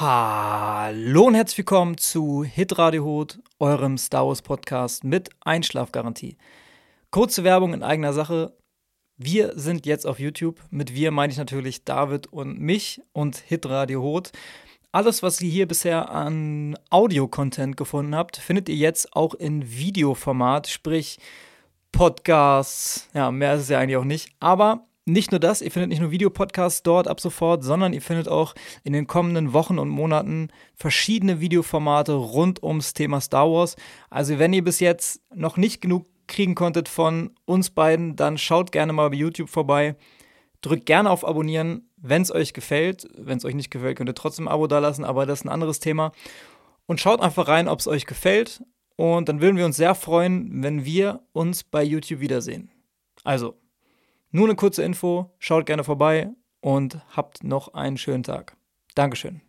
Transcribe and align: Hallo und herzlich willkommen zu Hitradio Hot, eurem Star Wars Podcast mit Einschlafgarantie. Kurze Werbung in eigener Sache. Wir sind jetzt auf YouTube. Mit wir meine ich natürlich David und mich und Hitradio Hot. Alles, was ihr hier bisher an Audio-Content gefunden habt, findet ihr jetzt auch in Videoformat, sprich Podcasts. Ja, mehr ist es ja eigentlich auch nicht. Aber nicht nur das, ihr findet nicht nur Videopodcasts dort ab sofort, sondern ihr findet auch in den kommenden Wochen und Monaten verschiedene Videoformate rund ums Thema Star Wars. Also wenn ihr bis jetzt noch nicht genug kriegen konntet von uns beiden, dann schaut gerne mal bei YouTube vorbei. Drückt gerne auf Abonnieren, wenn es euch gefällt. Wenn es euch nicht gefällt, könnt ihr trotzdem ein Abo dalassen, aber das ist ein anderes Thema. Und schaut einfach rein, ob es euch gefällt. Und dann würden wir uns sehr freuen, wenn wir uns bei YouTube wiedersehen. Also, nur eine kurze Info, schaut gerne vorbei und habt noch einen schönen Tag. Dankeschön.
Hallo 0.00 1.26
und 1.26 1.34
herzlich 1.34 1.58
willkommen 1.58 1.98
zu 1.98 2.42
Hitradio 2.42 3.04
Hot, 3.04 3.38
eurem 3.58 3.98
Star 3.98 4.26
Wars 4.26 4.40
Podcast 4.40 5.04
mit 5.04 5.28
Einschlafgarantie. 5.40 6.38
Kurze 7.10 7.44
Werbung 7.44 7.74
in 7.74 7.82
eigener 7.82 8.14
Sache. 8.14 8.56
Wir 9.18 9.52
sind 9.58 9.84
jetzt 9.84 10.06
auf 10.06 10.18
YouTube. 10.18 10.58
Mit 10.70 10.94
wir 10.94 11.10
meine 11.10 11.34
ich 11.34 11.38
natürlich 11.38 11.84
David 11.84 12.28
und 12.28 12.58
mich 12.58 13.02
und 13.12 13.36
Hitradio 13.36 14.02
Hot. 14.02 14.32
Alles, 14.90 15.22
was 15.22 15.38
ihr 15.42 15.50
hier 15.50 15.68
bisher 15.68 16.10
an 16.10 16.78
Audio-Content 16.88 17.76
gefunden 17.76 18.14
habt, 18.14 18.38
findet 18.38 18.70
ihr 18.70 18.76
jetzt 18.76 19.14
auch 19.14 19.34
in 19.34 19.70
Videoformat, 19.70 20.66
sprich 20.68 21.18
Podcasts. 21.92 23.06
Ja, 23.12 23.30
mehr 23.30 23.56
ist 23.56 23.64
es 23.64 23.68
ja 23.68 23.78
eigentlich 23.78 23.98
auch 23.98 24.04
nicht. 24.04 24.30
Aber 24.40 24.86
nicht 25.06 25.30
nur 25.30 25.40
das, 25.40 25.62
ihr 25.62 25.70
findet 25.70 25.90
nicht 25.90 26.00
nur 26.00 26.10
Videopodcasts 26.10 26.82
dort 26.82 27.08
ab 27.08 27.20
sofort, 27.20 27.64
sondern 27.64 27.92
ihr 27.92 28.02
findet 28.02 28.28
auch 28.28 28.54
in 28.84 28.92
den 28.92 29.06
kommenden 29.06 29.52
Wochen 29.52 29.78
und 29.78 29.88
Monaten 29.88 30.48
verschiedene 30.74 31.40
Videoformate 31.40 32.12
rund 32.12 32.62
ums 32.62 32.92
Thema 32.92 33.20
Star 33.20 33.50
Wars. 33.50 33.76
Also 34.10 34.38
wenn 34.38 34.52
ihr 34.52 34.64
bis 34.64 34.80
jetzt 34.80 35.22
noch 35.34 35.56
nicht 35.56 35.80
genug 35.80 36.06
kriegen 36.26 36.54
konntet 36.54 36.88
von 36.88 37.30
uns 37.44 37.70
beiden, 37.70 38.14
dann 38.16 38.38
schaut 38.38 38.72
gerne 38.72 38.92
mal 38.92 39.10
bei 39.10 39.16
YouTube 39.16 39.50
vorbei. 39.50 39.96
Drückt 40.60 40.86
gerne 40.86 41.10
auf 41.10 41.26
Abonnieren, 41.26 41.88
wenn 41.96 42.22
es 42.22 42.32
euch 42.32 42.52
gefällt. 42.52 43.08
Wenn 43.16 43.38
es 43.38 43.44
euch 43.44 43.54
nicht 43.54 43.70
gefällt, 43.70 43.96
könnt 43.96 44.10
ihr 44.10 44.14
trotzdem 44.14 44.46
ein 44.46 44.52
Abo 44.52 44.66
dalassen, 44.66 45.04
aber 45.04 45.26
das 45.26 45.40
ist 45.40 45.46
ein 45.46 45.50
anderes 45.50 45.80
Thema. 45.80 46.12
Und 46.86 47.00
schaut 47.00 47.20
einfach 47.20 47.48
rein, 47.48 47.68
ob 47.68 47.80
es 47.80 47.88
euch 47.88 48.06
gefällt. 48.06 48.62
Und 48.96 49.28
dann 49.28 49.40
würden 49.40 49.56
wir 49.56 49.64
uns 49.64 49.76
sehr 49.76 49.94
freuen, 49.94 50.62
wenn 50.62 50.84
wir 50.84 51.20
uns 51.32 51.64
bei 51.64 51.82
YouTube 51.82 52.20
wiedersehen. 52.20 52.70
Also, 53.24 53.59
nur 54.30 54.46
eine 54.46 54.56
kurze 54.56 54.82
Info, 54.82 55.34
schaut 55.38 55.66
gerne 55.66 55.84
vorbei 55.84 56.30
und 56.60 57.00
habt 57.16 57.44
noch 57.44 57.74
einen 57.74 57.98
schönen 57.98 58.22
Tag. 58.22 58.56
Dankeschön. 58.94 59.40